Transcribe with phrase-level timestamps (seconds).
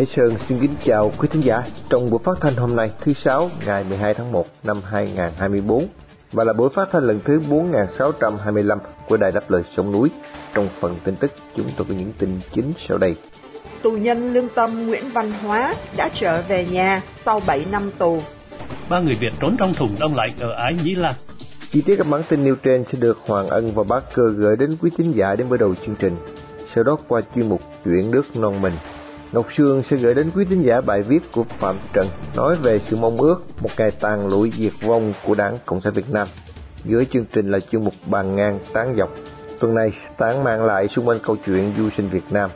[0.00, 3.12] Hải Sơn xin kính chào quý thính giả trong buổi phát thanh hôm nay thứ
[3.24, 5.86] sáu ngày 12 tháng 1 năm 2024
[6.32, 8.78] và là buổi phát thanh lần thứ 4625
[9.08, 10.10] của Đài Đáp Lời Sông Núi.
[10.54, 13.14] Trong phần tin tức chúng tôi có những tin chính sau đây.
[13.82, 18.22] Tù nhân lương tâm Nguyễn Văn Hóa đã trở về nhà sau 7 năm tù.
[18.88, 21.14] Ba người Việt trốn trong thùng đông lạnh ở Ái Nhĩ Lan.
[21.70, 24.56] Chi tiết các bản tin nêu trên sẽ được Hoàng Ân và Bác Cơ gửi
[24.56, 26.16] đến quý thính giả đến mở đầu chương trình.
[26.74, 28.72] Sau đó qua chuyên mục Chuyện nước non mình
[29.32, 32.80] Ngọc Sương sẽ gửi đến quý tín giả bài viết của Phạm Trần nói về
[32.88, 36.28] sự mong ước một ngày tàn lụi diệt vong của Đảng Cộng sản Việt Nam.
[36.84, 39.10] Dưới chương trình là chương mục bàn ngang tán dọc.
[39.60, 42.50] Tuần này tán mang lại xung quanh câu chuyện du sinh Việt Nam.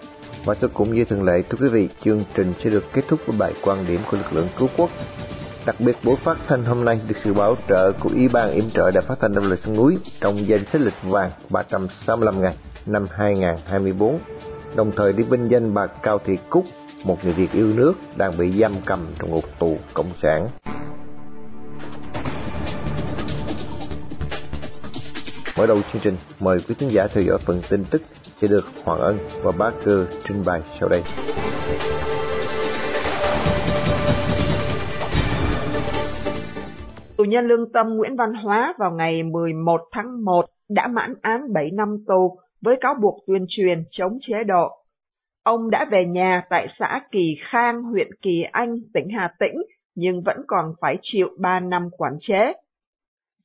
[0.45, 3.21] Và tôi cũng như thường lệ thưa quý vị, chương trình sẽ được kết thúc
[3.27, 4.91] với bài quan điểm của lực lượng cứu quốc.
[5.67, 8.71] Đặc biệt buổi phát thanh hôm nay được sự bảo trợ của Ủy ban yểm
[8.71, 12.55] trợ đã phát thanh động Lịch sông núi trong danh sách lịch vàng 365 ngày
[12.87, 14.19] năm 2024
[14.77, 16.65] đồng thời đi vinh danh bà Cao Thị Cúc,
[17.05, 20.49] một người Việt yêu nước đang bị giam cầm trong ngục tù cộng sản.
[25.57, 28.03] Mở đầu chương trình, mời quý khán giả theo dõi phần tin tức
[28.41, 31.03] sẽ được Hoàng Ân và Bá Cơ trình bày sau đây.
[37.17, 41.53] Tù nhân lương tâm Nguyễn Văn Hóa vào ngày 11 tháng 1 đã mãn án
[41.53, 44.69] 7 năm tù với cáo buộc tuyên truyền chống chế độ.
[45.43, 49.55] Ông đã về nhà tại xã Kỳ Khang, huyện Kỳ Anh, tỉnh Hà Tĩnh,
[49.95, 52.53] nhưng vẫn còn phải chịu 3 năm quản chế.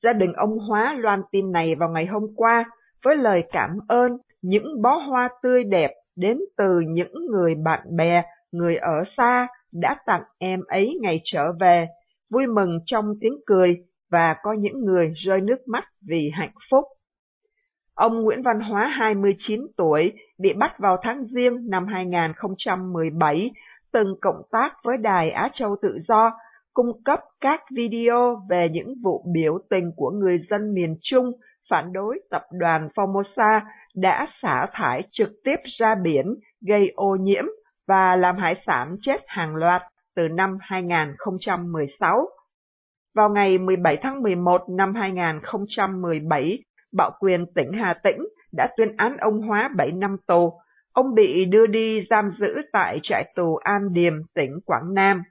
[0.04, 2.66] Gia đình ông Hóa loan tin này vào ngày hôm qua
[3.04, 8.24] với lời cảm ơn những bó hoa tươi đẹp đến từ những người bạn bè,
[8.52, 11.88] người ở xa đã tặng em ấy ngày trở về,
[12.30, 13.76] vui mừng trong tiếng cười
[14.12, 16.86] và có những người rơi nước mắt vì hạnh phúc.
[18.00, 23.52] Ông Nguyễn Văn Hóa 29 tuổi bị bắt vào tháng Giêng năm 2017,
[23.92, 26.32] từng cộng tác với Đài Á Châu Tự Do,
[26.74, 31.32] cung cấp các video về những vụ biểu tình của người dân miền Trung
[31.70, 33.62] phản đối tập đoàn Formosa
[33.96, 36.26] đã xả thải trực tiếp ra biển
[36.68, 37.44] gây ô nhiễm
[37.88, 39.82] và làm hải sản chết hàng loạt
[40.16, 42.28] từ năm 2016.
[43.16, 46.60] Vào ngày 17 tháng 11 năm 2017,
[46.92, 48.18] Bạo quyền tỉnh Hà Tĩnh
[48.52, 50.54] đã tuyên án ông Hóa 7 năm tù.
[50.94, 55.24] Ông bị đưa đi giam giữ tại trại tù An Điềm, tỉnh Quảng Nam.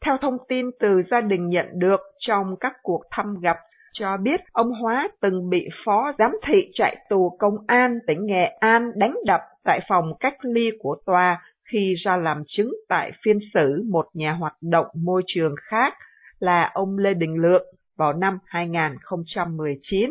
[0.00, 3.56] Theo thông tin từ gia đình nhận được trong các cuộc thăm gặp,
[3.92, 8.44] cho biết ông Hóa từng bị phó giám thị trại tù công an tỉnh Nghệ
[8.60, 11.42] An đánh đập tại phòng cách ly của tòa
[11.72, 15.94] khi ra làm chứng tại phiên xử một nhà hoạt động môi trường khác
[16.38, 20.10] là ông Lê Đình Lượng vào năm 2019.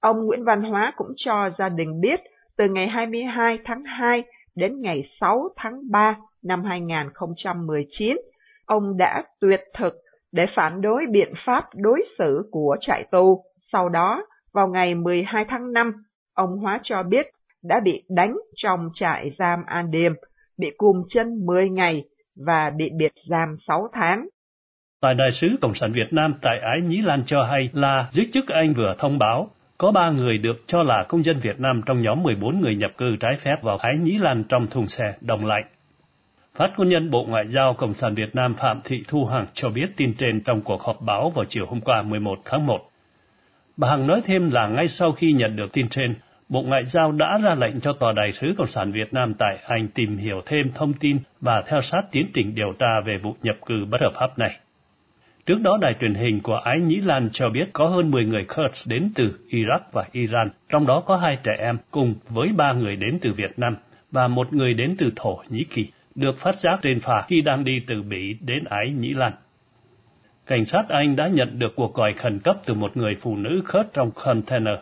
[0.00, 2.20] Ông Nguyễn Văn Hóa cũng cho gia đình biết
[2.56, 4.22] từ ngày 22 tháng 2
[4.56, 8.16] đến ngày 6 tháng 3 năm 2019,
[8.66, 9.94] ông đã tuyệt thực
[10.32, 13.44] để phản đối biện pháp đối xử của trại tù.
[13.72, 15.92] Sau đó, vào ngày 12 tháng 5,
[16.34, 17.26] ông Hóa cho biết
[17.62, 20.12] đã bị đánh trong trại giam An Điềm,
[20.58, 22.04] bị cùm chân 10 ngày
[22.46, 24.28] và bị biệt giam 6 tháng.
[25.00, 28.26] Tại Đại sứ Cộng sản Việt Nam tại Ái Nhĩ Lan cho hay là giới
[28.32, 31.82] chức Anh vừa thông báo có ba người được cho là công dân Việt Nam
[31.86, 35.14] trong nhóm 14 người nhập cư trái phép vào Thái Nhĩ Lan trong thùng xe
[35.20, 35.64] đông lạnh.
[36.54, 39.68] Phát ngôn nhân Bộ Ngoại giao Cộng sản Việt Nam Phạm Thị Thu Hằng cho
[39.68, 42.78] biết tin trên trong cuộc họp báo vào chiều hôm qua 11 tháng 1.
[43.76, 46.14] Bà Hằng nói thêm là ngay sau khi nhận được tin trên,
[46.48, 49.58] Bộ Ngoại giao đã ra lệnh cho Tòa Đại sứ Cộng sản Việt Nam tại
[49.66, 53.36] Anh tìm hiểu thêm thông tin và theo sát tiến trình điều tra về vụ
[53.42, 54.58] nhập cư bất hợp pháp này.
[55.48, 58.44] Trước đó, đài truyền hình của Ái Nhĩ Lan cho biết có hơn 10 người
[58.44, 62.72] Kurds đến từ Iraq và Iran, trong đó có hai trẻ em cùng với ba
[62.72, 63.76] người đến từ Việt Nam
[64.10, 67.64] và một người đến từ Thổ Nhĩ Kỳ, được phát giác trên phà khi đang
[67.64, 69.32] đi từ Bỉ đến Ái Nhĩ Lan.
[70.46, 73.62] Cảnh sát Anh đã nhận được cuộc gọi khẩn cấp từ một người phụ nữ
[73.72, 74.78] Kurd trong container,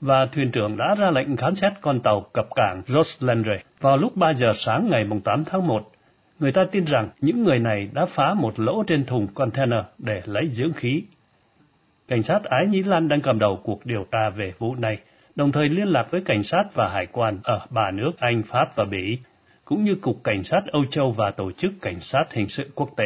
[0.00, 4.16] và thuyền trưởng đã ra lệnh khám xét con tàu cập cảng Roslandre vào lúc
[4.16, 5.92] 3 giờ sáng ngày 8 tháng 1
[6.38, 10.22] Người ta tin rằng những người này đã phá một lỗ trên thùng container để
[10.24, 11.02] lấy dưỡng khí.
[12.08, 14.98] Cảnh sát Ái Nhĩ Lan đang cầm đầu cuộc điều tra về vụ này,
[15.36, 18.76] đồng thời liên lạc với cảnh sát và hải quan ở ba nước Anh, Pháp
[18.76, 19.18] và Bỉ,
[19.64, 22.88] cũng như Cục Cảnh sát Âu Châu và Tổ chức Cảnh sát Hình sự Quốc
[22.96, 23.04] tế.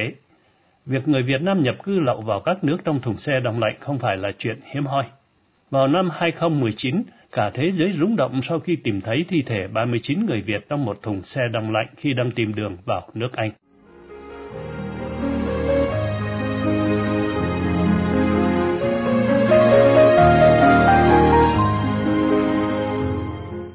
[0.86, 3.76] Việc người Việt Nam nhập cư lậu vào các nước trong thùng xe đông lạnh
[3.80, 5.04] không phải là chuyện hiếm hoi.
[5.70, 7.02] Vào năm 2019,
[7.32, 10.84] Cả thế giới rúng động sau khi tìm thấy thi thể 39 người Việt trong
[10.84, 13.50] một thùng xe đông lạnh khi đang tìm đường vào nước Anh.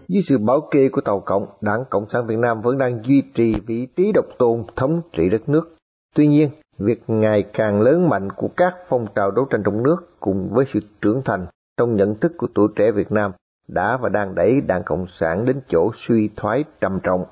[0.07, 3.23] Dưới sự bảo kê của Tàu Cộng, Đảng Cộng sản Việt Nam vẫn đang duy
[3.35, 5.75] trì vị trí độc tôn thống trị đất nước.
[6.15, 6.49] Tuy nhiên,
[6.79, 10.65] việc ngày càng lớn mạnh của các phong trào đấu tranh trong nước cùng với
[10.73, 11.45] sự trưởng thành
[11.77, 13.31] trong nhận thức của tuổi trẻ Việt Nam
[13.67, 17.25] đã và đang đẩy Đảng Cộng sản đến chỗ suy thoái trầm trọng.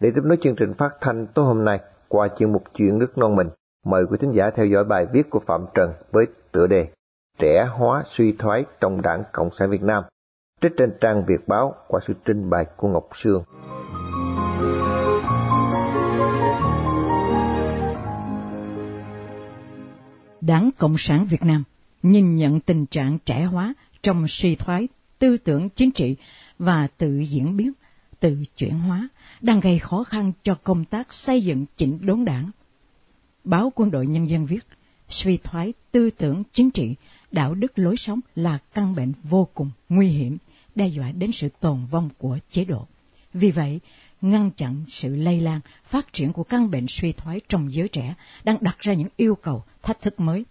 [0.00, 3.18] Để tiếp nối chương trình phát thanh tối hôm nay qua chuyên mục chuyện nước
[3.18, 3.48] non mình,
[3.84, 6.88] mời quý thính giả theo dõi bài viết của Phạm Trần với tựa đề
[7.38, 10.04] Trẻ hóa suy thoái trong Đảng Cộng sản Việt Nam,
[10.62, 13.42] trích trên trang Việt báo qua sự trình bày của Ngọc Sương.
[20.40, 21.62] Đảng Cộng sản Việt Nam
[22.10, 24.88] nhìn nhận tình trạng trẻ hóa trong suy thoái
[25.18, 26.16] tư tưởng chính trị
[26.58, 27.72] và tự diễn biến,
[28.20, 29.08] tự chuyển hóa
[29.40, 32.50] đang gây khó khăn cho công tác xây dựng chỉnh đốn đảng.
[33.44, 34.66] Báo Quân đội Nhân dân viết,
[35.08, 36.94] suy thoái tư tưởng chính trị,
[37.32, 40.38] đạo đức lối sống là căn bệnh vô cùng nguy hiểm,
[40.74, 42.86] đe dọa đến sự tồn vong của chế độ.
[43.32, 43.80] Vì vậy,
[44.20, 48.14] ngăn chặn sự lây lan, phát triển của căn bệnh suy thoái trong giới trẻ
[48.44, 50.44] đang đặt ra những yêu cầu, thách thức mới.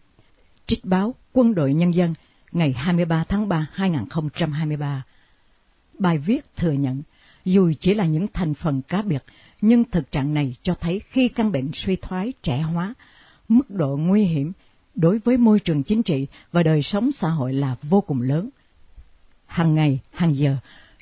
[0.67, 2.13] Trích báo Quân đội Nhân dân
[2.51, 5.03] ngày 23 tháng 3 2023
[5.99, 7.01] Bài viết thừa nhận,
[7.45, 9.23] dù chỉ là những thành phần cá biệt,
[9.61, 12.93] nhưng thực trạng này cho thấy khi căn bệnh suy thoái trẻ hóa,
[13.47, 14.51] mức độ nguy hiểm
[14.95, 18.49] đối với môi trường chính trị và đời sống xã hội là vô cùng lớn.
[19.45, 20.57] Hàng ngày, hàng giờ,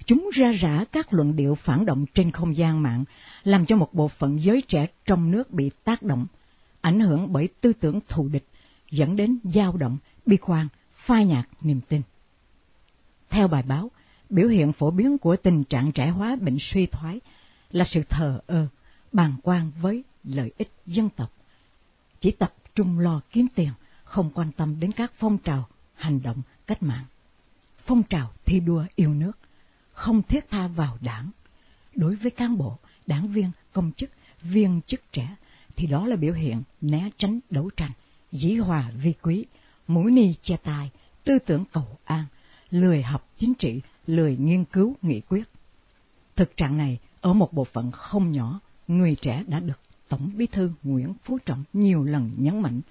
[0.06, 3.04] chúng ra rã các luận điệu phản động trên không gian mạng,
[3.44, 6.26] làm cho một bộ phận giới trẻ trong nước bị tác động,
[6.82, 8.46] ảnh hưởng bởi tư tưởng thù địch,
[8.94, 12.02] dẫn đến dao động, bi quan, phai nhạt niềm tin.
[13.30, 13.92] Theo bài báo,
[14.30, 17.20] biểu hiện phổ biến của tình trạng trẻ hóa bệnh suy thoái
[17.72, 18.68] là sự thờ ơ,
[19.12, 21.34] bàng quan với lợi ích dân tộc.
[22.20, 23.70] Chỉ tập trung lo kiếm tiền,
[24.04, 27.06] không quan tâm đến các phong trào, hành động, cách mạng.
[27.86, 29.38] Phong trào thi đua yêu nước,
[29.94, 31.30] không thiết tha vào đảng.
[31.96, 34.10] Đối với cán bộ, đảng viên, công chức,
[34.42, 35.36] viên chức trẻ,
[35.76, 37.92] thì đó là biểu hiện né tránh đấu tranh,
[38.34, 39.46] dĩ hòa vi quý,
[39.88, 40.90] mũi ni che tai,
[41.24, 42.26] tư tưởng cầu an,
[42.72, 45.44] lười học chính trị, lười nghiên cứu nghị quyết.
[46.36, 50.46] Thực trạng này ở một bộ phận không nhỏ, người trẻ đã được Tổng Bí
[50.46, 52.82] thư Nguyễn Phú Trọng nhiều lần nhấn mạnh.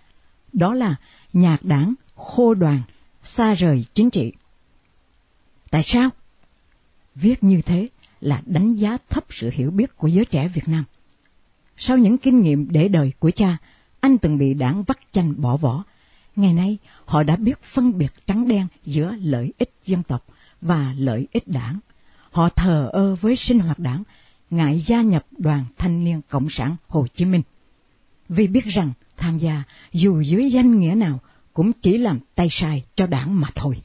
[0.53, 0.97] Đó là
[1.33, 2.83] nhạc đảng, khô đoàn,
[3.23, 4.33] xa rời chính trị.
[5.71, 6.11] Tại sao?
[7.15, 7.89] Viết như thế
[8.21, 10.85] là đánh giá thấp sự hiểu biết của giới trẻ Việt Nam.
[11.77, 13.59] Sau những kinh nghiệm để đời của cha,
[14.03, 15.85] anh từng bị đảng vắt chanh bỏ vỏ.
[16.37, 20.27] Ngày nay, họ đã biết phân biệt trắng đen giữa lợi ích dân tộc
[20.61, 21.79] và lợi ích đảng.
[22.31, 24.03] Họ thờ ơ với sinh hoạt đảng,
[24.51, 27.43] ngại gia nhập đoàn thanh niên Cộng sản Hồ Chí Minh.
[28.29, 29.63] Vì biết rằng tham gia
[29.93, 31.21] dù dưới danh nghĩa nào
[31.53, 33.81] cũng chỉ làm tay sai cho đảng mà thôi.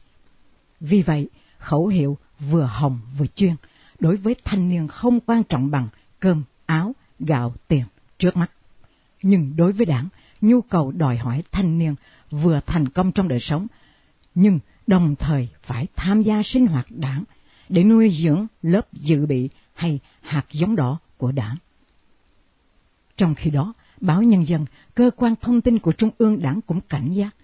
[0.80, 3.56] Vì vậy, khẩu hiệu vừa hồng vừa chuyên
[4.00, 5.88] đối với thanh niên không quan trọng bằng
[6.20, 7.84] cơm, áo, gạo, tiền
[8.18, 8.52] trước mắt.
[9.22, 10.08] Nhưng đối với đảng,
[10.42, 11.96] nhu cầu đòi hỏi thanh niên
[12.32, 13.68] vừa thành công trong đời sống,
[14.36, 17.24] nhưng đồng thời phải tham gia sinh hoạt đảng
[17.70, 21.56] để nuôi dưỡng lớp dự bị hay hạt giống đỏ của đảng.
[23.18, 24.66] Trong khi đó, báo Nhân dân,
[24.96, 27.36] cơ quan thông tin của Trung ương đảng cũng cảnh giác,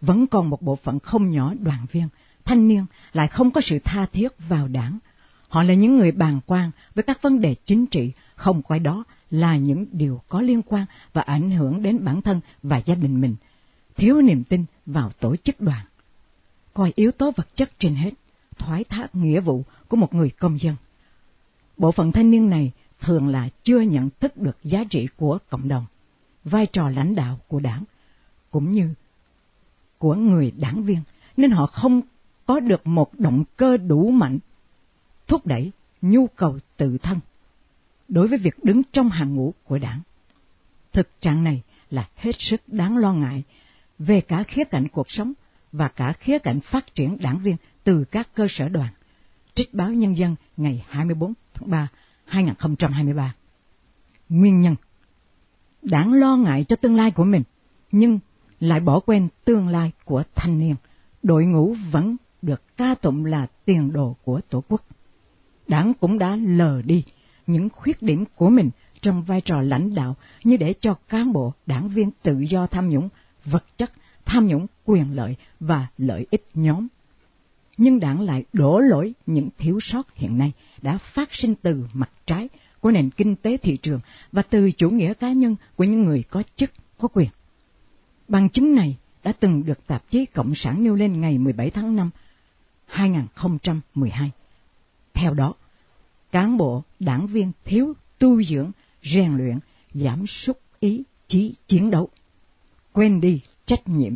[0.00, 2.08] vẫn còn một bộ phận không nhỏ đoàn viên,
[2.44, 4.98] thanh niên lại không có sự tha thiết vào đảng.
[5.48, 9.04] Họ là những người bàn quan với các vấn đề chính trị, không quay đó
[9.30, 13.20] là những điều có liên quan và ảnh hưởng đến bản thân và gia đình
[13.20, 13.36] mình,
[13.96, 15.86] thiếu niềm tin vào tổ chức đoàn.
[16.74, 18.10] Coi yếu tố vật chất trên hết,
[18.58, 20.76] thoái thác nghĩa vụ của một người công dân.
[21.76, 25.68] Bộ phận thanh niên này thường là chưa nhận thức được giá trị của cộng
[25.68, 25.86] đồng,
[26.44, 27.84] vai trò lãnh đạo của đảng,
[28.50, 28.94] cũng như
[29.98, 31.00] của người đảng viên,
[31.36, 32.02] nên họ không
[32.46, 34.38] có được một động cơ đủ mạnh
[35.26, 35.70] thúc đẩy
[36.02, 37.20] nhu cầu tự thân
[38.10, 40.00] đối với việc đứng trong hàng ngũ của đảng.
[40.92, 43.42] Thực trạng này là hết sức đáng lo ngại
[43.98, 45.32] về cả khía cạnh cuộc sống
[45.72, 48.92] và cả khía cạnh phát triển đảng viên từ các cơ sở đoàn.
[49.54, 51.88] Trích báo Nhân dân ngày 24 tháng 3,
[52.24, 53.34] 2023.
[54.28, 54.74] Nguyên nhân
[55.82, 57.42] Đảng lo ngại cho tương lai của mình,
[57.92, 58.18] nhưng
[58.60, 60.74] lại bỏ quên tương lai của thanh niên.
[61.22, 64.84] Đội ngũ vẫn được ca tụng là tiền đồ của Tổ quốc.
[65.68, 67.04] Đảng cũng đã lờ đi
[67.46, 68.70] những khuyết điểm của mình
[69.00, 72.88] trong vai trò lãnh đạo như để cho cán bộ, đảng viên tự do tham
[72.88, 73.08] nhũng,
[73.44, 73.92] vật chất,
[74.24, 76.86] tham nhũng quyền lợi và lợi ích nhóm.
[77.76, 82.10] Nhưng đảng lại đổ lỗi những thiếu sót hiện nay đã phát sinh từ mặt
[82.26, 82.48] trái
[82.80, 84.00] của nền kinh tế thị trường
[84.32, 87.28] và từ chủ nghĩa cá nhân của những người có chức, có quyền.
[88.28, 91.96] Bằng chứng này đã từng được tạp chí Cộng sản nêu lên ngày 17 tháng
[91.96, 92.10] 5
[92.86, 94.30] 2012.
[95.14, 95.54] Theo đó,
[96.32, 98.70] cán bộ, đảng viên thiếu tu dưỡng,
[99.02, 99.58] rèn luyện,
[99.92, 102.08] giảm sút ý chí chiến đấu.
[102.92, 104.14] Quên đi trách nhiệm,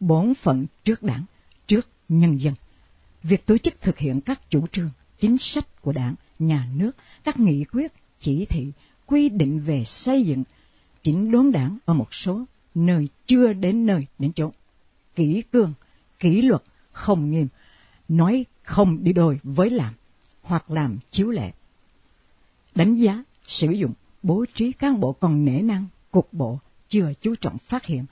[0.00, 1.24] bổn phận trước đảng,
[1.66, 2.54] trước nhân dân.
[3.22, 7.40] Việc tổ chức thực hiện các chủ trương, chính sách của đảng, nhà nước, các
[7.40, 8.72] nghị quyết, chỉ thị,
[9.06, 10.44] quy định về xây dựng,
[11.02, 12.44] chỉnh đốn đảng ở một số
[12.74, 14.50] nơi chưa đến nơi đến chỗ.
[15.14, 15.74] kỷ cương,
[16.18, 17.48] kỷ luật, không nghiêm,
[18.08, 19.94] nói không đi đôi với làm,
[20.46, 21.52] hoặc làm chiếu lệ.
[22.74, 27.34] Đánh giá, sử dụng, bố trí cán bộ còn nể năng, cục bộ, chưa chú
[27.34, 28.04] trọng phát hiện,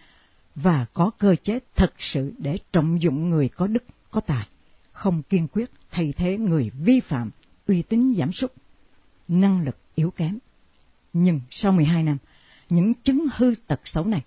[0.54, 4.48] và có cơ chế thật sự để trọng dụng người có đức, có tài,
[4.92, 7.30] không kiên quyết thay thế người vi phạm,
[7.66, 8.52] uy tín giảm sút,
[9.28, 10.38] năng lực yếu kém.
[11.12, 12.18] Nhưng sau 12 năm,
[12.68, 14.22] những chứng hư tật xấu này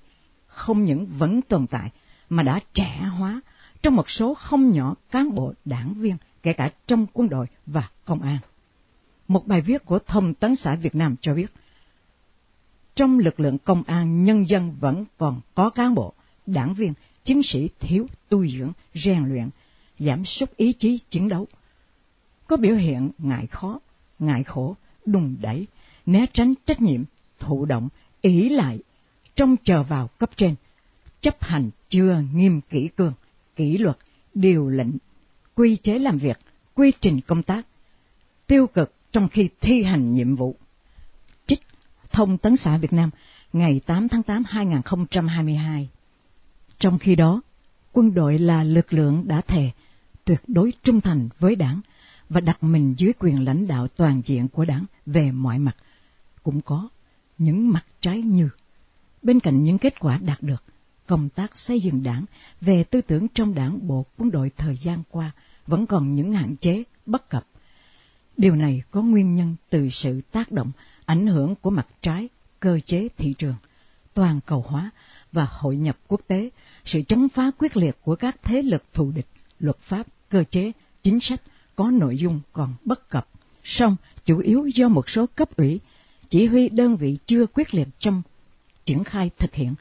[0.48, 1.92] không những vẫn tồn tại
[2.30, 3.42] mà đã trẻ hóa
[3.82, 6.18] trong một số không nhỏ cán bộ đảng viên,
[6.48, 8.38] kể cả trong quân đội và công an.
[9.28, 11.54] Một bài viết của Thông tấn xã Việt Nam cho biết,
[12.96, 16.14] trong lực lượng công an nhân dân vẫn còn có cán bộ,
[16.46, 19.50] đảng viên, chiến sĩ thiếu tu dưỡng, rèn luyện,
[20.00, 21.48] giảm sút ý chí chiến đấu.
[22.48, 23.80] Có biểu hiện ngại khó,
[24.20, 24.76] ngại khổ,
[25.06, 25.68] đùng đẩy,
[26.06, 27.04] né tránh trách nhiệm,
[27.40, 27.90] thụ động,
[28.22, 28.80] ý lại,
[29.36, 30.56] trong chờ vào cấp trên,
[31.22, 33.14] chấp hành chưa nghiêm kỹ cương,
[33.56, 33.98] kỷ luật,
[34.34, 34.92] điều lệnh,
[35.58, 36.38] quy chế làm việc,
[36.76, 37.68] quy trình công tác,
[38.48, 40.56] tiêu cực trong khi thi hành nhiệm vụ.
[41.48, 41.62] Trích
[42.12, 43.10] Thông tấn xã Việt Nam
[43.54, 45.90] ngày 8 tháng 8 2022
[46.80, 47.42] Trong khi đó,
[47.94, 49.70] quân đội là lực lượng đã thề
[50.26, 51.82] tuyệt đối trung thành với đảng
[52.30, 55.76] và đặt mình dưới quyền lãnh đạo toàn diện của đảng về mọi mặt.
[56.44, 56.90] Cũng có
[57.38, 58.50] những mặt trái như
[59.22, 60.64] bên cạnh những kết quả đạt được,
[61.08, 62.26] công tác xây dựng đảng
[62.62, 65.32] về tư tưởng trong đảng bộ quân đội thời gian qua
[65.68, 67.48] vẫn còn những hạn chế bất cập.
[68.38, 70.72] Điều này có nguyên nhân từ sự tác động,
[71.06, 73.56] ảnh hưởng của mặt trái, cơ chế thị trường,
[74.14, 74.92] toàn cầu hóa
[75.32, 76.50] và hội nhập quốc tế,
[76.86, 79.28] sự chống phá quyết liệt của các thế lực thù địch,
[79.60, 80.72] luật pháp, cơ chế,
[81.04, 81.42] chính sách
[81.76, 83.28] có nội dung còn bất cập,
[83.64, 83.96] song
[84.26, 85.80] chủ yếu do một số cấp ủy,
[86.30, 88.22] chỉ huy đơn vị chưa quyết liệt trong
[88.86, 89.76] triển khai thực hiện,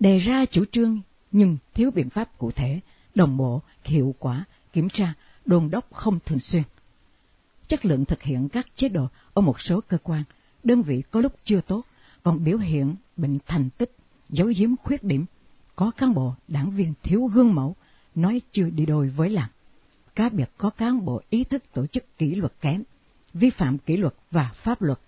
[0.00, 1.00] đề ra chủ trương
[1.32, 2.80] nhưng thiếu biện pháp cụ thể,
[3.14, 6.62] đồng bộ, hiệu quả, kiểm tra, đôn đốc không thường xuyên.
[7.68, 10.22] Chất lượng thực hiện các chế độ ở một số cơ quan,
[10.62, 11.82] đơn vị có lúc chưa tốt,
[12.22, 13.96] còn biểu hiện bệnh thành tích,
[14.28, 15.24] giấu giếm khuyết điểm,
[15.76, 17.76] có cán bộ, đảng viên thiếu gương mẫu,
[18.14, 19.50] nói chưa đi đôi với làm.
[20.14, 22.82] Cá biệt có cán bộ ý thức tổ chức kỷ luật kém,
[23.34, 24.98] vi phạm kỷ luật và pháp luật.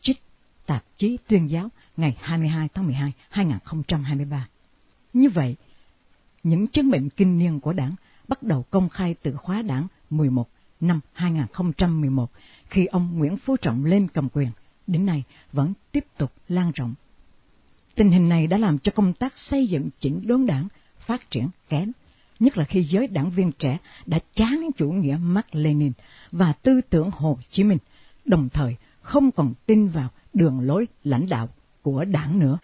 [0.00, 0.22] Trích
[0.66, 4.48] tạp chí tuyên giáo ngày 22 tháng 12, 2023.
[5.12, 5.56] Như vậy,
[6.42, 7.94] những chứng bệnh kinh niên của đảng
[8.28, 10.48] bắt đầu công khai từ khóa đảng 11
[10.80, 12.30] năm 2011
[12.64, 14.48] khi ông Nguyễn Phú Trọng lên cầm quyền,
[14.86, 16.94] đến nay vẫn tiếp tục lan rộng.
[17.94, 20.68] Tình hình này đã làm cho công tác xây dựng chỉnh đốn đảng
[20.98, 21.92] phát triển kém,
[22.40, 25.92] nhất là khi giới đảng viên trẻ đã chán chủ nghĩa Mark Lenin
[26.32, 27.78] và tư tưởng Hồ Chí Minh,
[28.24, 31.48] đồng thời không còn tin vào đường lối lãnh đạo
[31.82, 32.58] của đảng nữa.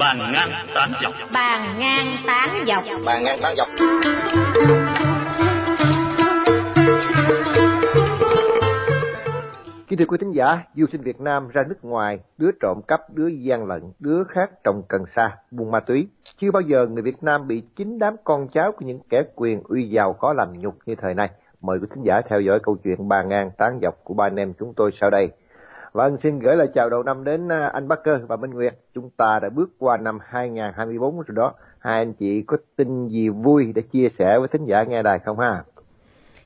[0.00, 1.12] Bàn ngang tán dọc.
[1.34, 2.84] Bàn ngang tán dọc.
[3.06, 3.68] Bàn ngang tán dọc.
[9.88, 13.00] Kính thưa quý thính giả, du sinh Việt Nam ra nước ngoài, đứa trộm cắp,
[13.14, 16.08] đứa gian lận, đứa khác trồng cần sa, buôn ma túy.
[16.40, 19.62] Chưa bao giờ người Việt Nam bị chính đám con cháu của những kẻ quyền
[19.68, 21.30] uy giàu có làm nhục như thời nay.
[21.60, 24.36] Mời quý thính giả theo dõi câu chuyện bà ngang tán dọc của ba anh
[24.36, 25.28] em chúng tôi sau đây.
[25.92, 28.74] Vâng, xin gửi lời chào đầu năm đến à, anh Bắc Cơ và Minh Nguyệt.
[28.94, 31.54] Chúng ta đã bước qua năm 2024 rồi đó.
[31.78, 35.18] Hai anh chị có tin gì vui để chia sẻ với thính giả nghe đài
[35.18, 35.62] không ha?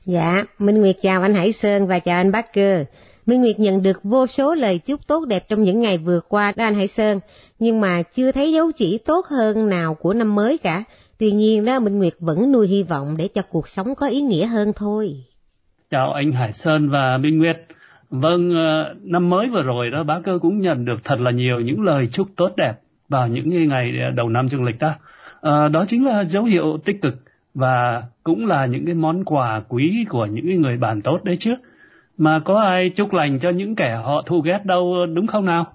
[0.05, 2.85] Dạ, Minh Nguyệt chào anh Hải Sơn và chào anh Bắc Cơ.
[3.25, 6.53] Minh Nguyệt nhận được vô số lời chúc tốt đẹp trong những ngày vừa qua
[6.55, 7.19] đó anh Hải Sơn,
[7.59, 10.83] nhưng mà chưa thấy dấu chỉ tốt hơn nào của năm mới cả.
[11.19, 14.21] Tuy nhiên đó Minh Nguyệt vẫn nuôi hy vọng để cho cuộc sống có ý
[14.21, 15.15] nghĩa hơn thôi.
[15.89, 17.57] Chào anh Hải Sơn và Minh Nguyệt.
[18.09, 21.59] Vâng, ờ, năm mới vừa rồi đó bác cơ cũng nhận được thật là nhiều
[21.59, 22.73] những lời chúc tốt đẹp
[23.09, 24.91] vào những ngày ờ, đầu năm dương lịch đó.
[25.41, 27.13] À, đó chính là dấu hiệu tích cực
[27.53, 31.55] và cũng là những cái món quà quý của những người bạn tốt đấy chứ.
[32.17, 35.65] Mà có ai chúc lành cho những kẻ họ thù ghét đâu đúng không nào?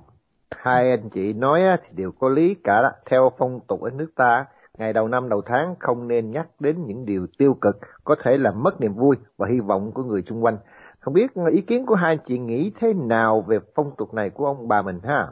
[0.57, 2.91] Hai anh chị nói thì đều có lý cả đó.
[3.11, 4.45] Theo phong tục ở nước ta,
[4.79, 8.37] ngày đầu năm đầu tháng không nên nhắc đến những điều tiêu cực, có thể
[8.37, 10.57] làm mất niềm vui và hy vọng của người xung quanh.
[11.01, 14.31] Không biết ý kiến của hai anh chị nghĩ thế nào về phong tục này
[14.31, 15.27] của ông bà mình ha?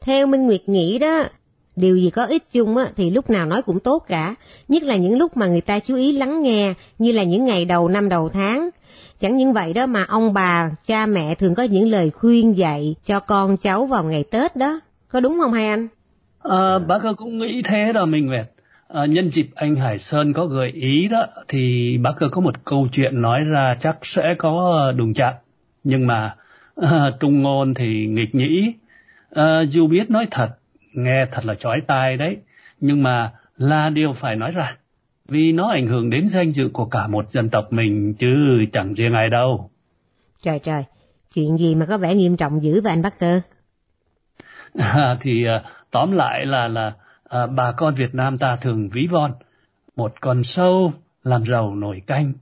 [0.00, 1.24] Theo Minh Nguyệt nghĩ đó,
[1.76, 4.34] Điều gì có ích chung á, thì lúc nào nói cũng tốt cả,
[4.68, 7.64] nhất là những lúc mà người ta chú ý lắng nghe, như là những ngày
[7.64, 8.70] đầu năm đầu tháng.
[9.20, 12.94] Chẳng những vậy đó mà ông bà, cha mẹ thường có những lời khuyên dạy
[13.04, 14.80] cho con cháu vào ngày Tết đó.
[15.08, 15.88] Có đúng không hai anh?
[16.42, 18.53] À, bác cũng nghĩ thế đó mình Việt.
[18.88, 22.88] À, nhân dịp anh Hải Sơn có gợi ý đó thì bác có một câu
[22.92, 25.34] chuyện nói ra chắc sẽ có đùng chạm.
[25.84, 26.36] Nhưng mà
[26.76, 28.74] à, trung ngôn thì nghịch nhĩ.
[29.34, 30.48] À, dù biết nói thật,
[30.92, 32.36] nghe thật là chói tai đấy,
[32.80, 34.76] nhưng mà là điều phải nói ra.
[35.28, 38.28] Vì nó ảnh hưởng đến danh dự của cả một dân tộc mình chứ
[38.72, 39.70] chẳng riêng ai đâu.
[40.42, 40.84] Trời trời,
[41.34, 43.40] chuyện gì mà có vẻ nghiêm trọng dữ vậy anh Bắc Cơ?
[44.78, 46.92] À, thì à, tóm lại là là
[47.34, 49.32] à, bà con Việt Nam ta thường ví von
[49.96, 52.32] một con sâu làm giàu nổi canh.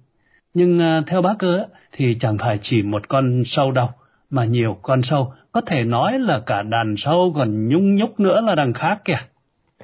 [0.55, 3.89] Nhưng à, theo bác cơ thì chẳng phải chỉ một con sâu đâu,
[4.31, 8.41] mà nhiều con sâu, có thể nói là cả đàn sâu còn nhung nhúc nữa
[8.41, 9.19] là đằng khác kìa.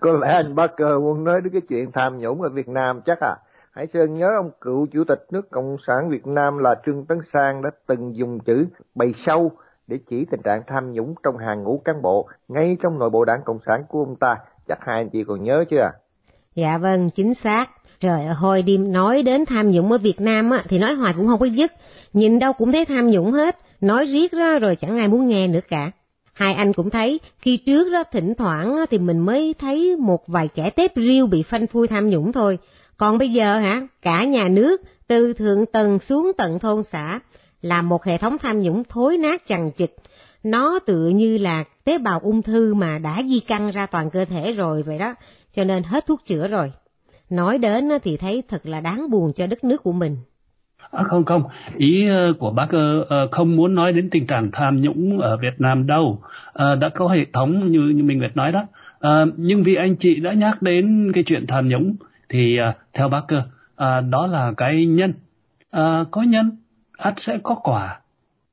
[0.00, 3.00] có lẽ anh bác cơ muốn nói đến cái chuyện tham nhũng ở Việt Nam
[3.06, 3.36] chắc à.
[3.72, 7.18] Hải Sơn nhớ ông cựu chủ tịch nước Cộng sản Việt Nam là Trương Tấn
[7.32, 9.52] Sang đã từng dùng chữ bầy sâu
[9.86, 13.24] để chỉ tình trạng tham nhũng trong hàng ngũ cán bộ ngay trong nội bộ
[13.24, 14.36] đảng Cộng sản của ông ta.
[14.68, 15.90] Chắc hai anh chị còn nhớ chưa?
[16.54, 17.66] Dạ vâng, chính xác.
[18.00, 21.14] Trời ơi, hồi đi nói đến tham nhũng ở Việt Nam á, thì nói hoài
[21.16, 21.72] cũng không có dứt.
[22.12, 25.48] Nhìn đâu cũng thấy tham nhũng hết, nói riết ra rồi chẳng ai muốn nghe
[25.48, 25.90] nữa cả.
[26.32, 30.48] Hai anh cũng thấy, khi trước đó thỉnh thoảng thì mình mới thấy một vài
[30.48, 32.58] kẻ tép riêu bị phanh phui tham nhũng thôi.
[32.96, 37.20] Còn bây giờ hả, cả nhà nước, từ thượng tầng xuống tận thôn xã,
[37.62, 39.94] là một hệ thống tham nhũng thối nát chằng chịt.
[40.42, 44.24] Nó tự như là tế bào ung thư mà đã di căn ra toàn cơ
[44.24, 45.14] thể rồi vậy đó,
[45.52, 46.72] cho nên hết thuốc chữa rồi.
[47.30, 50.16] Nói đến thì thấy thật là đáng buồn cho đất nước của mình.
[50.90, 51.42] À, không không,
[51.76, 55.36] ý ờ, của bác ờ, ờ, không muốn nói đến tình trạng tham nhũng ở
[55.36, 56.22] Việt Nam đâu.
[56.52, 58.66] À, đã có hệ thống như như mình Việt nói đó.
[59.00, 61.96] À, nhưng vì anh chị đã nhắc đến cái chuyện tham nhũng
[62.28, 62.58] thì
[62.92, 63.42] theo bác cơ
[63.76, 65.12] à, đó là cái nhân.
[65.70, 66.50] À, có nhân
[67.02, 67.86] ắt sẽ có quả.
[67.86, 67.98] À,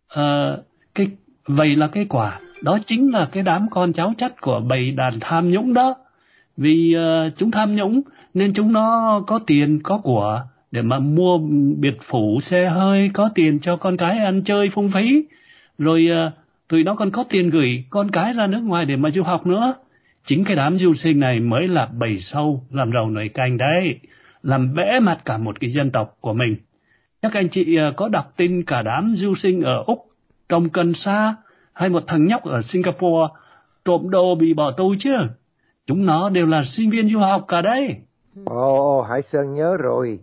[0.07, 0.63] ờ,
[0.95, 1.07] cái
[1.47, 5.13] vậy là cái quả đó chính là cái đám con cháu chất của bầy đàn
[5.21, 5.95] tham nhũng đó.
[6.57, 8.01] Vì uh, chúng tham nhũng
[8.33, 11.37] nên chúng nó có tiền có của để mà mua
[11.77, 15.23] biệt phủ xe hơi có tiền cho con cái ăn chơi phung phí
[15.77, 16.33] rồi uh,
[16.67, 19.47] tụi nó còn có tiền gửi con cái ra nước ngoài để mà du học
[19.47, 19.73] nữa
[20.25, 23.99] chính cái đám du sinh này mới là bầy sâu làm rầu nổi canh đấy
[24.43, 26.55] làm bẽ mặt cả một cái dân tộc của mình
[27.21, 30.05] các anh chị ờ, có đọc tin cả đám du sinh ở úc
[30.49, 31.35] trồng cần sa
[31.73, 33.33] hay một thằng nhóc ở singapore
[33.85, 35.11] trộm đồ bị bỏ tù chứ
[35.85, 37.95] chúng nó đều là sinh viên du học cả đấy
[38.45, 40.19] ồ hải sơn nhớ rồi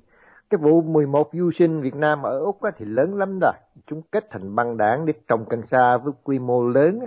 [0.50, 3.52] cái vụ 11 du sinh Việt Nam ở Úc thì lớn lắm rồi.
[3.86, 7.00] Chúng kết thành băng đảng để trồng cần sa với quy mô lớn.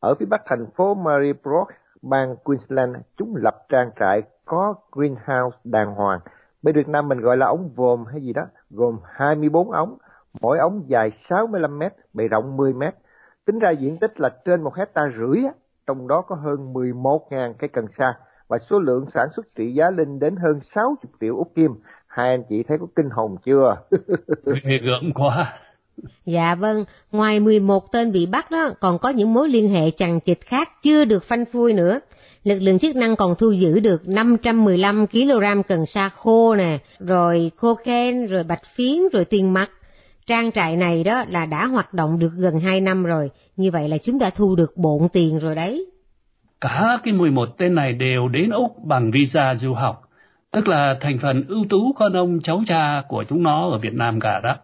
[0.00, 1.68] Ở phía bắc thành phố Maryborough,
[2.02, 6.20] bang Queensland, chúng lập trang trại có greenhouse đàng hoàng.
[6.62, 9.98] Bên Việt Nam mình gọi là ống vòm hay gì đó, gồm 24 ống,
[10.40, 12.94] mỗi ống dài 65 mét, bề rộng 10 mét.
[13.46, 15.42] Tính ra diện tích là trên một hecta rưỡi,
[15.86, 18.14] trong đó có hơn 11.000 cây cần sa
[18.48, 21.70] và số lượng sản xuất trị giá lên đến hơn 60 triệu Úc Kim
[22.06, 23.76] hai anh chị thấy có kinh hồn chưa?
[24.44, 25.52] Ghê gớm quá.
[26.24, 30.20] Dạ vâng, ngoài 11 tên bị bắt đó, còn có những mối liên hệ chằng
[30.20, 32.00] chịt khác chưa được phanh phui nữa.
[32.48, 37.50] Lực lượng chức năng còn thu giữ được 515 kg cần sa khô nè, rồi
[37.60, 39.70] cocaine, rồi bạch phiến, rồi tiền mặt.
[40.26, 43.88] Trang trại này đó là đã hoạt động được gần 2 năm rồi, như vậy
[43.88, 45.86] là chúng đã thu được bộn tiền rồi đấy.
[46.60, 50.02] Cả cái 11 tên này đều đến Úc bằng visa du học
[50.52, 53.94] tức là thành phần ưu tú con ông cháu cha của chúng nó ở Việt
[53.94, 54.56] Nam cả đó.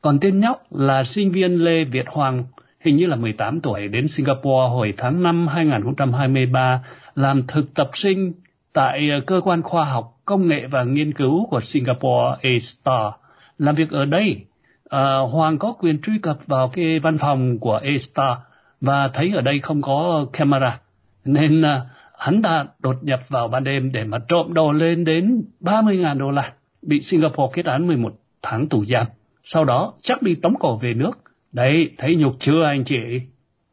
[0.00, 2.44] Còn tên nhóc là sinh viên Lê Việt Hoàng,
[2.84, 6.82] hình như là 18 tuổi, đến Singapore hồi tháng 5 2023
[7.14, 8.32] làm thực tập sinh
[8.72, 13.12] tại ờ, cơ quan khoa học, công nghệ và nghiên cứu của Singapore A-Star.
[13.58, 14.44] Làm việc ở đây,
[14.88, 18.38] à, Hoàng có quyền truy cập vào cái văn phòng của A-Star
[18.80, 20.80] và thấy ở đây không có camera,
[21.24, 21.86] nên à,
[22.18, 26.30] hắn ta đột nhập vào ban đêm để mà trộm đồ lên đến 30.000 đô
[26.30, 29.06] la, bị Singapore kết án 11 tháng tù giam.
[29.42, 31.12] Sau đó chắc bị tống cổ về nước.
[31.52, 32.96] Đấy, thấy nhục chưa anh chị?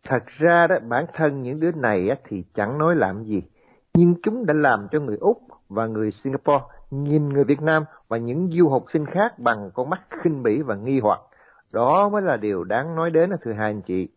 [0.08, 3.42] Thật ra đó, bản thân những đứa này á, thì chẳng nói làm gì.
[3.94, 5.38] Nhưng chúng đã làm cho người Úc
[5.70, 9.90] và người Singapore nhìn người Việt Nam và những du học sinh khác bằng con
[9.90, 11.20] mắt khinh bỉ và nghi hoặc.
[11.74, 14.08] Đó mới là điều đáng nói đến thưa hai anh chị.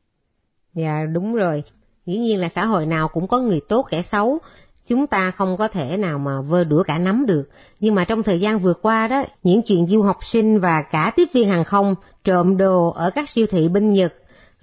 [0.74, 1.64] Dạ đúng rồi,
[2.06, 4.38] Dĩ nhiên là xã hội nào cũng có người tốt kẻ xấu,
[4.86, 7.44] chúng ta không có thể nào mà vơ đũa cả nắm được.
[7.80, 11.12] Nhưng mà trong thời gian vừa qua đó, những chuyện du học sinh và cả
[11.16, 11.94] tiếp viên hàng không
[12.24, 14.14] trộm đồ ở các siêu thị bên Nhật,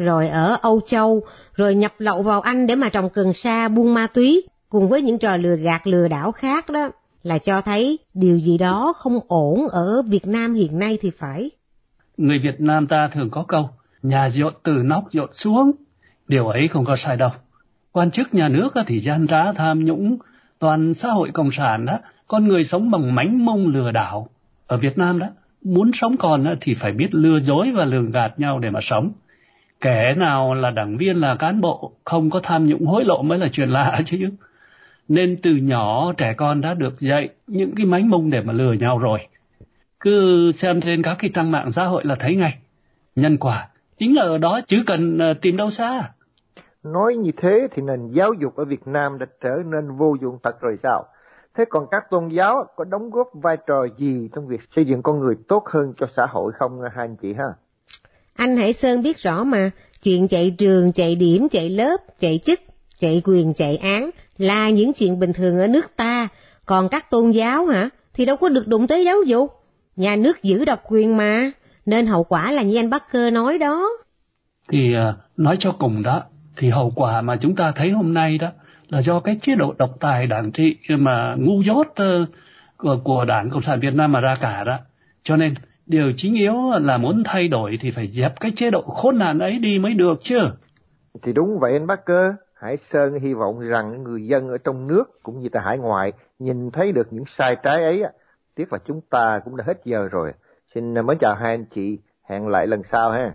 [0.01, 1.23] rồi ở Âu Châu,
[1.55, 5.01] rồi nhập lậu vào Anh để mà trồng cần sa buôn ma túy, cùng với
[5.01, 6.89] những trò lừa gạt lừa đảo khác đó,
[7.23, 11.51] là cho thấy điều gì đó không ổn ở Việt Nam hiện nay thì phải.
[12.17, 13.69] Người Việt Nam ta thường có câu,
[14.01, 15.71] nhà dột từ nóc dột xuống,
[16.27, 17.29] điều ấy không có sai đâu.
[17.91, 20.17] Quan chức nhà nước thì gian trá tham nhũng,
[20.59, 24.27] toàn xã hội cộng sản đó, con người sống bằng mánh mông lừa đảo.
[24.67, 25.27] Ở Việt Nam đó,
[25.63, 29.11] muốn sống còn thì phải biết lừa dối và lường gạt nhau để mà sống.
[29.81, 33.37] Kẻ nào là đảng viên là cán bộ, không có tham nhũng hối lộ mới
[33.37, 34.17] là chuyện lạ chứ.
[35.07, 38.73] Nên từ nhỏ trẻ con đã được dạy những cái mánh mông để mà lừa
[38.73, 39.19] nhau rồi.
[39.99, 42.57] Cứ xem trên các cái trang mạng xã hội là thấy ngay.
[43.15, 43.67] Nhân quả
[43.97, 46.11] chính là ở đó chứ cần ờ, tìm đâu xa.
[46.83, 50.37] Nói như thế thì nền giáo dục ở Việt Nam đã trở nên vô dụng
[50.43, 51.05] thật rồi sao?
[51.57, 55.01] Thế còn các tôn giáo có đóng góp vai trò gì trong việc xây dựng
[55.01, 57.53] con người tốt hơn cho xã hội không hai anh chị ha?
[58.35, 59.71] Anh Hải Sơn biết rõ mà,
[60.03, 62.59] chuyện chạy trường, chạy điểm, chạy lớp, chạy chức,
[62.99, 66.27] chạy quyền, chạy án là những chuyện bình thường ở nước ta,
[66.65, 69.51] còn các tôn giáo hả, thì đâu có được đụng tới giáo dục.
[69.95, 71.51] Nhà nước giữ độc quyền mà,
[71.85, 73.89] nên hậu quả là như anh Bắc Cơ nói đó.
[74.69, 76.23] Thì à, nói cho cùng đó,
[76.57, 78.51] thì hậu quả mà chúng ta thấy hôm nay đó
[78.89, 82.25] là do cái chế độ độc tài đảng trị mà ngu dốt ờ,
[82.77, 84.77] của, của đảng Cộng sản Việt Nam mà ra cả đó.
[85.23, 85.53] Cho nên
[85.91, 89.39] điều chính yếu là muốn thay đổi thì phải dẹp cái chế độ khốn nạn
[89.39, 90.37] ấy đi mới được chứ.
[91.23, 92.33] Thì đúng vậy anh Bắc Cơ.
[92.61, 96.11] Hải Sơn hy vọng rằng người dân ở trong nước cũng như tại hải ngoại
[96.39, 98.03] nhìn thấy được những sai trái ấy.
[98.55, 100.31] Tiếc là chúng ta cũng đã hết giờ rồi.
[100.75, 101.97] Xin mến chào hai anh chị,
[102.29, 103.33] hẹn lại lần sau ha.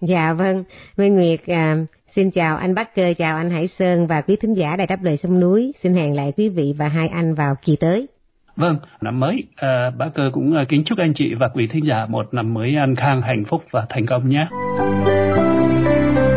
[0.00, 0.64] Dạ vâng,
[0.96, 4.54] Minh Nguyệt à, xin chào anh Bắc Cơ, chào anh Hải Sơn và quý thính
[4.54, 5.72] giả Đài Đáp Lời Sông Núi.
[5.76, 8.06] Xin hẹn lại quý vị và hai anh vào kỳ tới.
[8.56, 11.86] Vâng, năm mới, à, bác Cơ cũng ờ, kính chúc anh chị và quý thính
[11.86, 14.46] giả một năm mới an khang, hạnh phúc và thành công nhé.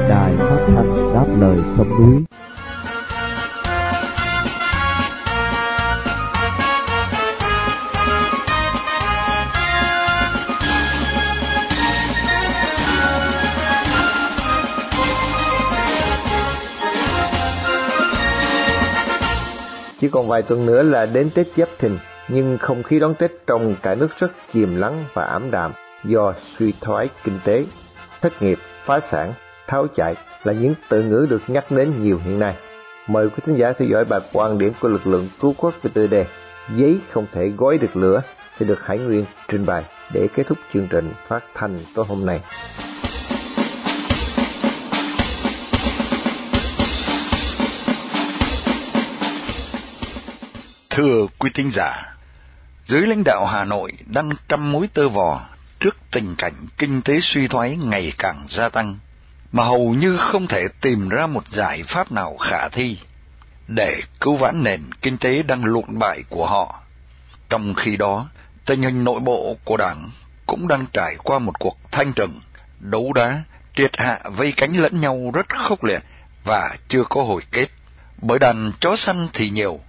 [0.10, 2.23] Đài phát thanh Đáp Lời Sông Núi
[20.06, 23.32] Chỉ còn vài tuần nữa là đến Tết Giáp Thìn, nhưng không khí đón Tết
[23.48, 25.72] trong cả nước rất chìm lắng và ảm đạm
[26.04, 27.65] do suy thoái kinh tế,
[28.22, 29.34] thất nghiệp, phá sản,
[29.68, 32.56] tháo chạy là những từ ngữ được nhắc đến nhiều hiện nay.
[33.08, 35.91] Mời quý khán giả theo dõi bài quan điểm của lực lượng cứu quốc về
[35.94, 36.26] tựa đề
[36.76, 38.22] Giấy không thể gói được lửa
[38.60, 42.26] sẽ được Hải Nguyên trình bày để kết thúc chương trình phát thanh tối hôm
[42.26, 42.41] nay.
[50.96, 52.16] Thưa quý thính giả,
[52.86, 55.42] dưới lãnh đạo Hà Nội đang trăm mối tơ vò
[55.80, 58.98] trước tình cảnh kinh tế suy thoái ngày càng gia tăng,
[59.52, 62.98] mà hầu như không thể tìm ra một giải pháp nào khả thi
[63.68, 66.80] để cứu vãn nền kinh tế đang lụn bại của họ.
[67.50, 68.28] Trong khi đó,
[68.66, 70.10] tình hình nội bộ của đảng
[70.46, 72.40] cũng đang trải qua một cuộc thanh trừng,
[72.80, 73.42] đấu đá,
[73.76, 76.04] triệt hạ vây cánh lẫn nhau rất khốc liệt
[76.44, 77.68] và chưa có hồi kết.
[78.22, 79.80] Bởi đàn chó săn thì nhiều,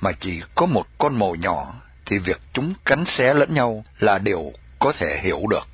[0.00, 1.74] mà chỉ có một con mồi nhỏ
[2.06, 5.68] thì việc chúng cắn xé lẫn nhau là điều có thể hiểu được.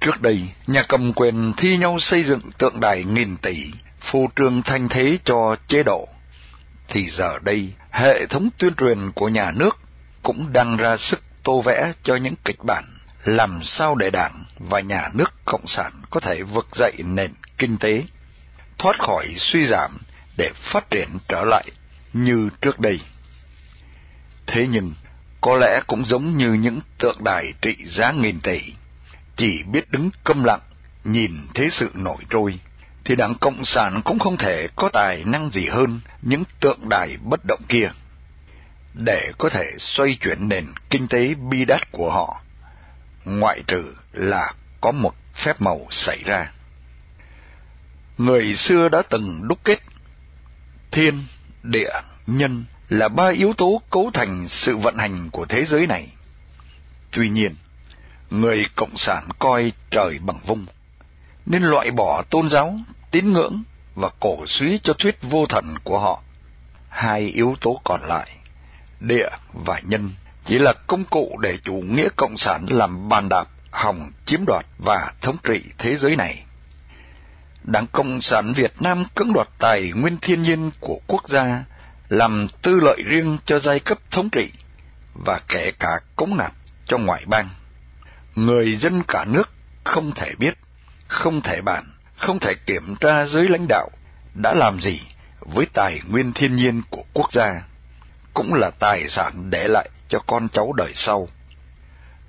[0.00, 4.62] Trước đây, nhà cầm quyền thi nhau xây dựng tượng đài nghìn tỷ, phô trương
[4.62, 6.08] thanh thế cho chế độ.
[6.88, 9.78] Thì giờ đây, hệ thống tuyên truyền của nhà nước
[10.22, 12.84] cũng đang ra sức tô vẽ cho những kịch bản
[13.24, 17.76] làm sao để đảng và nhà nước cộng sản có thể vực dậy nền kinh
[17.78, 18.02] tế,
[18.78, 19.98] thoát khỏi suy giảm
[20.36, 21.64] để phát triển trở lại
[22.14, 23.00] như trước đây.
[24.46, 24.92] Thế nhưng,
[25.40, 28.60] có lẽ cũng giống như những tượng đài trị giá nghìn tỷ,
[29.36, 30.60] chỉ biết đứng câm lặng,
[31.04, 32.58] nhìn thế sự nổi trôi,
[33.04, 37.16] thì đảng Cộng sản cũng không thể có tài năng gì hơn những tượng đài
[37.22, 37.90] bất động kia.
[38.94, 42.40] Để có thể xoay chuyển nền kinh tế bi đát của họ,
[43.24, 46.50] ngoại trừ là có một phép màu xảy ra.
[48.18, 49.78] Người xưa đã từng đúc kết
[50.90, 51.22] thiên,
[51.64, 51.90] địa,
[52.26, 56.08] nhân là ba yếu tố cấu thành sự vận hành của thế giới này.
[57.12, 57.54] Tuy nhiên,
[58.30, 60.66] người cộng sản coi trời bằng vung,
[61.46, 62.78] nên loại bỏ tôn giáo,
[63.10, 63.62] tín ngưỡng
[63.94, 66.22] và cổ suý cho thuyết vô thần của họ.
[66.88, 68.30] Hai yếu tố còn lại,
[69.00, 70.10] địa và nhân,
[70.44, 74.66] chỉ là công cụ để chủ nghĩa cộng sản làm bàn đạp, hòng chiếm đoạt
[74.78, 76.44] và thống trị thế giới này.
[77.64, 81.64] Đảng Cộng sản Việt Nam cưỡng đoạt tài nguyên thiên nhiên của quốc gia,
[82.08, 84.52] làm tư lợi riêng cho giai cấp thống trị,
[85.14, 86.52] và kể cả cống nạp
[86.86, 87.48] cho ngoại bang.
[88.34, 89.50] Người dân cả nước
[89.84, 90.54] không thể biết,
[91.08, 91.84] không thể bàn,
[92.16, 93.90] không thể kiểm tra dưới lãnh đạo
[94.34, 95.00] đã làm gì
[95.40, 97.62] với tài nguyên thiên nhiên của quốc gia,
[98.34, 101.28] cũng là tài sản để lại cho con cháu đời sau.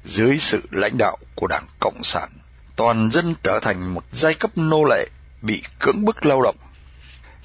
[0.05, 2.29] Dưới sự lãnh đạo của Đảng Cộng sản,
[2.75, 5.07] toàn dân trở thành một giai cấp nô lệ
[5.45, 6.55] bị cưỡng bức lao động,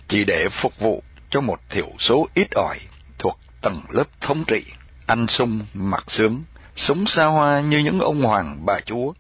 [0.09, 2.79] chỉ để phục vụ cho một thiểu số ít ỏi
[3.19, 4.65] thuộc tầng lớp thống trị,
[5.07, 6.43] ăn sung, mặc sướng,
[6.77, 9.13] sống xa hoa như những ông hoàng bà chúa.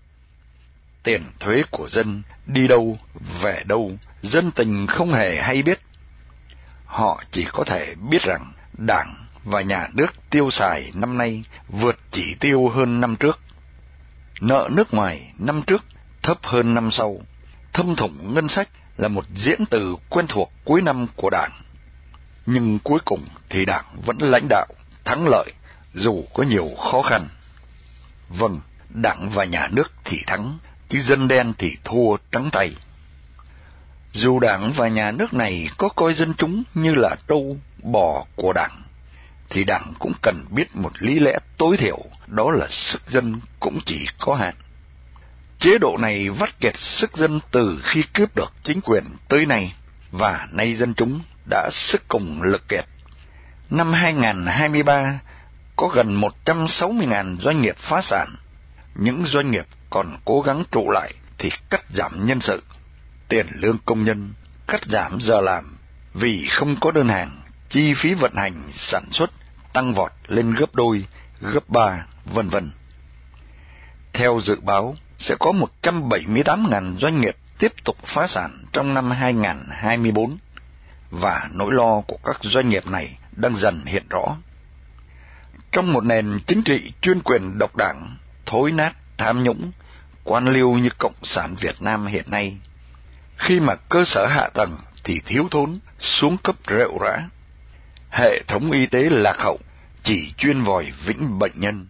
[1.02, 2.98] Tiền thuế của dân đi đâu,
[3.42, 5.80] về đâu, dân tình không hề hay biết.
[6.86, 9.14] Họ chỉ có thể biết rằng đảng
[9.44, 13.38] và nhà nước tiêu xài năm nay vượt chỉ tiêu hơn năm trước.
[14.40, 15.84] Nợ nước ngoài năm trước
[16.22, 17.20] thấp hơn năm sau.
[17.72, 21.50] Thâm thủng ngân sách là một diễn từ quen thuộc cuối năm của đảng.
[22.46, 24.66] Nhưng cuối cùng thì đảng vẫn lãnh đạo,
[25.04, 25.52] thắng lợi,
[25.94, 27.28] dù có nhiều khó khăn.
[28.28, 32.76] Vâng, đảng và nhà nước thì thắng, chứ dân đen thì thua trắng tay.
[34.12, 38.52] Dù đảng và nhà nước này có coi dân chúng như là trâu, bò của
[38.52, 38.82] đảng,
[39.50, 43.78] thì đảng cũng cần biết một lý lẽ tối thiểu, đó là sức dân cũng
[43.86, 44.54] chỉ có hạn.
[45.60, 49.74] Chế độ này vắt kiệt sức dân từ khi cướp được chính quyền tới nay,
[50.10, 51.20] và nay dân chúng
[51.50, 52.84] đã sức cùng lực kiệt.
[53.70, 55.20] Năm 2023
[55.76, 58.28] có gần 160.000 doanh nghiệp phá sản.
[58.94, 62.62] Những doanh nghiệp còn cố gắng trụ lại thì cắt giảm nhân sự,
[63.28, 64.32] tiền lương công nhân,
[64.66, 65.76] cắt giảm giờ làm
[66.14, 69.30] vì không có đơn hàng, chi phí vận hành sản xuất
[69.72, 71.04] tăng vọt lên gấp đôi,
[71.40, 72.70] gấp ba, vân vân.
[74.12, 75.52] Theo dự báo, sẽ có
[75.82, 80.36] 178.000 doanh nghiệp tiếp tục phá sản trong năm 2024
[81.10, 84.36] và nỗi lo của các doanh nghiệp này đang dần hiện rõ.
[85.72, 89.70] Trong một nền chính trị chuyên quyền độc đảng, thối nát, tham nhũng,
[90.24, 92.56] quan liêu như Cộng sản Việt Nam hiện nay,
[93.36, 97.28] khi mà cơ sở hạ tầng thì thiếu thốn, xuống cấp rệu rã,
[98.10, 99.58] hệ thống y tế lạc hậu,
[100.02, 101.86] chỉ chuyên vòi vĩnh bệnh nhân,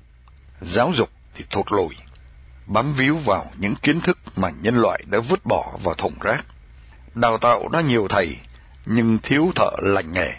[0.61, 1.95] giáo dục thì thụt lùi,
[2.73, 6.47] bám víu vào những kiến thức mà nhân loại đã vứt bỏ vào thùng rác.
[7.15, 8.37] Đào tạo đã nhiều thầy,
[8.87, 10.33] nhưng thiếu thợ lành nghề.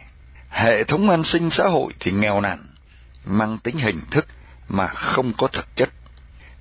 [0.49, 2.59] Hệ thống an sinh xã hội thì nghèo nàn,
[3.25, 4.27] mang tính hình thức
[4.69, 5.89] mà không có thực chất.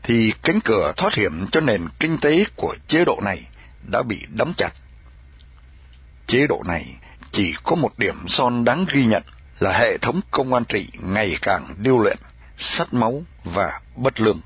[0.02, 3.46] Thì cánh cửa thoát hiểm cho nền kinh tế của chế độ này
[3.90, 4.72] đã bị đóng chặt.
[6.26, 6.94] Chế độ này
[7.33, 9.22] chỉ có một điểm son đáng ghi nhận
[9.61, 12.18] là hệ thống công an trị ngày càng điêu luyện,
[12.59, 14.40] sắt máu và bất lương.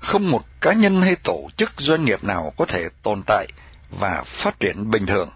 [0.00, 3.48] Không một cá nhân hay tổ chức doanh nghiệp nào có thể tồn tại
[3.90, 5.28] và phát triển bình thường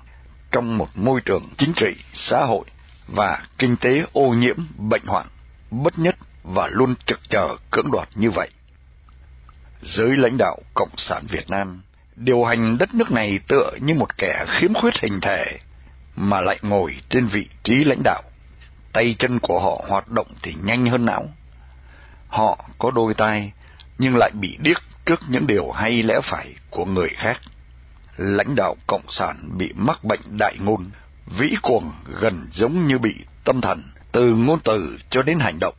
[0.53, 2.65] trong một môi trường chính trị, xã hội
[3.09, 5.27] và kinh tế ô nhiễm, bệnh hoạn,
[5.71, 8.49] bất nhất và luôn trực chờ cưỡng đoạt như vậy.
[9.83, 11.83] Giới lãnh đạo Cộng sản Việt Nam
[12.17, 15.59] điều hành đất nước này tựa như một kẻ khiếm khuyết hình thể
[16.17, 18.23] mà lại ngồi trên vị trí lãnh đạo.
[18.93, 21.25] Tay chân của họ hoạt động thì nhanh hơn não.
[22.29, 23.53] Họ có đôi tay
[23.99, 27.41] nhưng lại bị điếc trước những điều hay lẽ phải của người khác.
[28.17, 30.91] Lãnh đạo Cộng sản bị mắc bệnh đại ngôn,
[31.27, 35.75] vĩ cuồng gần giống như bị tâm thần, từ ngôn từ cho đến hành động.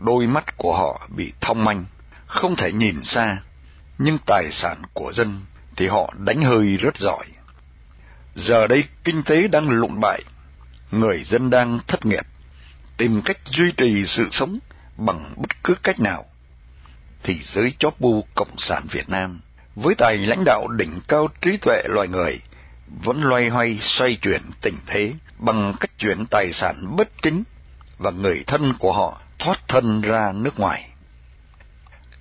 [0.00, 1.84] Đôi mắt của họ bị thông manh,
[2.26, 3.38] không thể nhìn xa,
[3.98, 5.40] nhưng tài sản của dân
[5.76, 7.24] thì họ đánh hơi rất giỏi.
[8.34, 10.22] Giờ đây kinh tế đang lụng bại,
[10.90, 12.24] người dân đang thất nghiệp,
[12.96, 14.58] tìm cách duy trì sự sống
[14.96, 16.24] bằng bất cứ cách nào.
[17.22, 19.40] Thì giới chóp bu Cộng sản Việt Nam,
[19.74, 22.40] với tài lãnh đạo đỉnh cao trí tuệ loài người,
[23.04, 27.42] vẫn loay hoay xoay chuyển tình thế bằng cách chuyển tài sản bất chính
[27.98, 30.88] và người thân của họ thoát thân ra nước ngoài.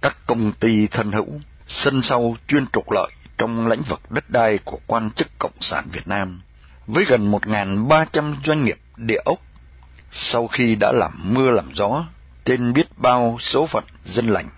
[0.01, 4.57] Các công ty thân hữu sân sau chuyên trục lợi trong lĩnh vực đất đai
[4.57, 6.41] của quan chức Cộng sản Việt Nam,
[6.87, 9.39] với gần 1.300 doanh nghiệp địa ốc,
[10.11, 12.05] sau khi đã làm mưa làm gió
[12.45, 14.49] trên biết bao số phận dân lành,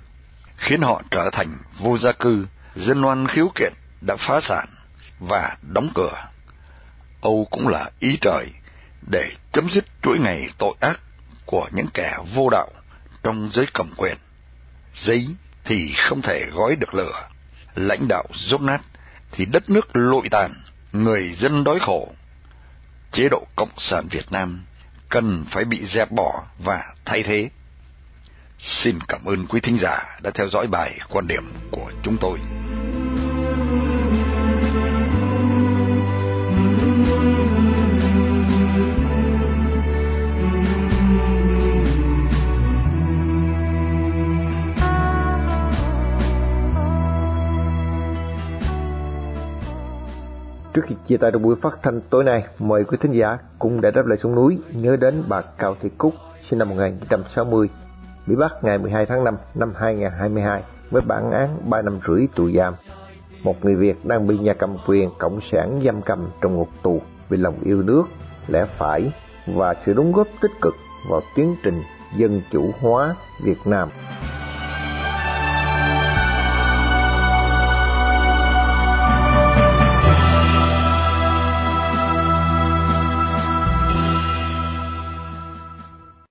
[0.57, 4.67] khiến họ trở thành vô gia cư, dân oan khiếu kiện đã phá sản
[5.19, 6.27] và đóng cửa.
[7.21, 8.45] Âu cũng là ý trời
[9.11, 10.99] để chấm dứt chuỗi ngày tội ác
[11.45, 12.69] của những kẻ vô đạo
[13.23, 14.17] trong giới cầm quyền.
[14.95, 15.27] Giấy
[15.65, 17.27] thì không thể gói được lửa
[17.77, 18.81] lãnh đạo dốt nát,
[19.31, 20.53] thì đất nước lụi tàn,
[20.91, 22.11] người dân đói khổ.
[23.11, 24.65] Chế độ Cộng sản Việt Nam
[25.09, 27.49] cần phải bị dẹp bỏ và thay thế.
[28.59, 32.37] Xin cảm ơn quý thính giả đã theo dõi bài quan điểm của chúng tôi.
[50.73, 53.81] Trước khi Chia tay trong buổi phát thanh tối nay, mời quý thính giả cùng
[53.81, 56.13] đã đáp lại xuống núi nhớ đến bà Cao Thị Cúc,
[56.49, 57.69] sinh năm 1960,
[58.27, 62.51] bị bắt ngày 12 tháng 5 năm 2022 với bản án 3 năm rưỡi tù
[62.51, 62.73] giam.
[63.43, 67.01] Một người Việt đang bị nhà cầm quyền cộng sản giam cầm trong ngục tù
[67.29, 68.03] vì lòng yêu nước,
[68.47, 69.11] lẽ phải
[69.47, 70.73] và sự đóng góp tích cực
[71.09, 71.81] vào tiến trình
[72.17, 73.89] dân chủ hóa Việt Nam.